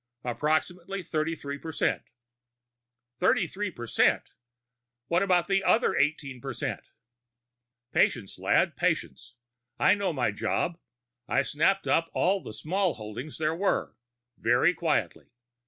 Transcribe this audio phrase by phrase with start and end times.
[0.23, 2.01] Approximately thirty three percent."
[3.19, 4.31] "Thirty three percent!
[5.09, 6.85] What about the other eighteen percent?"
[7.91, 9.35] "Patience, lad, patience.
[9.77, 10.79] I know my job.
[11.27, 13.95] I snapped up all the small holdings there were,
[14.39, 15.27] very quietly.